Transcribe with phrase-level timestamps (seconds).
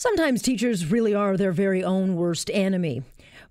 [0.00, 3.02] Sometimes teachers really are their very own worst enemy.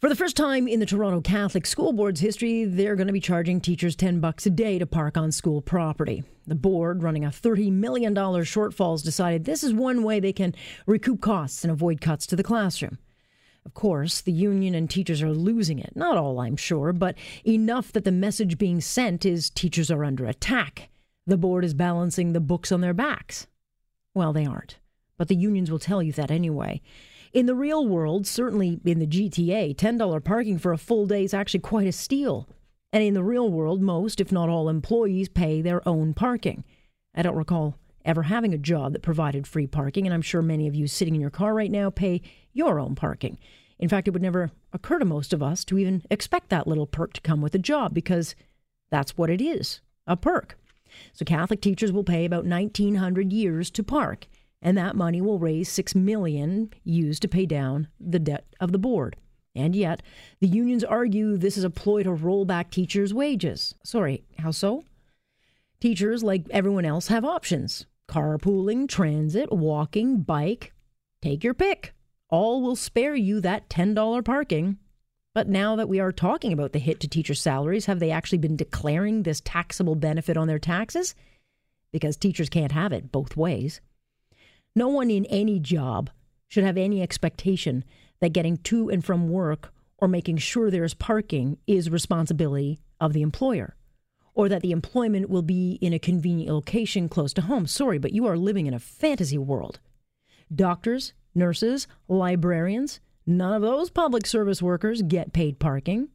[0.00, 3.20] For the first time in the Toronto Catholic School Board's history, they're going to be
[3.20, 6.24] charging teachers 10 bucks a day to park on school property.
[6.46, 10.54] The board, running a $30 million shortfall, has decided this is one way they can
[10.86, 12.96] recoup costs and avoid cuts to the classroom.
[13.66, 15.92] Of course, the union and teachers are losing it.
[15.94, 17.14] Not all, I'm sure, but
[17.46, 20.88] enough that the message being sent is teachers are under attack.
[21.26, 23.46] The board is balancing the books on their backs.
[24.14, 24.78] Well, they aren't
[25.18, 26.80] but the unions will tell you that anyway.
[27.32, 31.34] In the real world, certainly in the GTA, $10 parking for a full day is
[31.34, 32.48] actually quite a steal.
[32.92, 36.64] And in the real world, most, if not all, employees pay their own parking.
[37.14, 40.66] I don't recall ever having a job that provided free parking, and I'm sure many
[40.66, 42.22] of you sitting in your car right now pay
[42.54, 43.38] your own parking.
[43.78, 46.86] In fact, it would never occur to most of us to even expect that little
[46.86, 48.34] perk to come with a job because
[48.90, 50.58] that's what it is a perk.
[51.12, 54.26] So Catholic teachers will pay about 1900 years to park
[54.60, 58.78] and that money will raise 6 million used to pay down the debt of the
[58.78, 59.16] board.
[59.54, 60.02] And yet,
[60.40, 63.74] the unions argue this is a ploy to roll back teachers' wages.
[63.84, 64.84] Sorry, how so?
[65.80, 70.72] Teachers, like everyone else, have options carpooling, transit, walking, bike.
[71.20, 71.92] Take your pick.
[72.30, 74.78] All will spare you that $10 parking.
[75.34, 78.38] But now that we are talking about the hit to teacher salaries, have they actually
[78.38, 81.14] been declaring this taxable benefit on their taxes?
[81.92, 83.80] Because teachers can't have it both ways.
[84.74, 86.10] No one in any job
[86.46, 87.84] should have any expectation
[88.20, 93.12] that getting to and from work or making sure there is parking is responsibility of
[93.12, 93.76] the employer
[94.34, 97.66] or that the employment will be in a convenient location close to home.
[97.66, 99.80] Sorry, but you are living in a fantasy world.
[100.54, 106.08] Doctors, nurses, librarians, none of those public service workers get paid parking.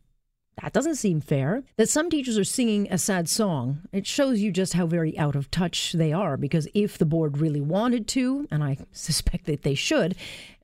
[0.61, 1.63] That doesn't seem fair.
[1.77, 5.35] That some teachers are singing a sad song, it shows you just how very out
[5.35, 6.37] of touch they are.
[6.37, 10.15] Because if the board really wanted to, and I suspect that they should,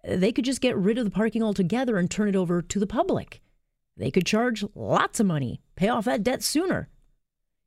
[0.04, 2.88] they could just get rid of the parking altogether and turn it over to the
[2.88, 3.42] public.
[3.98, 6.88] They could charge lots of money, pay off that debt sooner.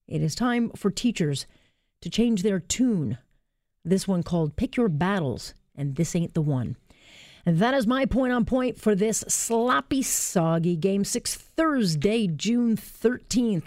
[0.08, 1.46] It is time for teachers
[2.00, 3.18] to change their tune.
[3.84, 6.76] This one called Pick Your Battles, and this ain't the one.
[7.44, 12.76] And that is my point on point for this sloppy, soggy Game 6 Thursday, June
[12.76, 13.66] 13th.